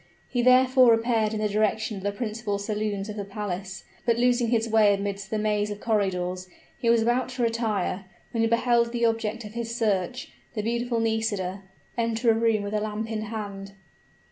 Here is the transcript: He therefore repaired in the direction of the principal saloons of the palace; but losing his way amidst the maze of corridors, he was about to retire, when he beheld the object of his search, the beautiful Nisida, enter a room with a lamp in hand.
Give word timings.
He 0.27 0.41
therefore 0.41 0.89
repaired 0.89 1.31
in 1.31 1.39
the 1.39 1.47
direction 1.47 1.95
of 1.95 2.01
the 2.01 2.11
principal 2.11 2.57
saloons 2.57 3.07
of 3.07 3.17
the 3.17 3.23
palace; 3.23 3.83
but 4.03 4.17
losing 4.17 4.47
his 4.47 4.67
way 4.67 4.95
amidst 4.95 5.29
the 5.29 5.37
maze 5.37 5.69
of 5.69 5.79
corridors, 5.79 6.49
he 6.75 6.89
was 6.89 7.03
about 7.03 7.29
to 7.29 7.43
retire, 7.43 8.05
when 8.31 8.41
he 8.41 8.49
beheld 8.49 8.93
the 8.93 9.05
object 9.05 9.45
of 9.45 9.53
his 9.53 9.75
search, 9.75 10.31
the 10.55 10.63
beautiful 10.63 10.99
Nisida, 10.99 11.61
enter 11.99 12.31
a 12.31 12.33
room 12.33 12.63
with 12.63 12.73
a 12.73 12.81
lamp 12.81 13.11
in 13.11 13.21
hand. 13.25 13.73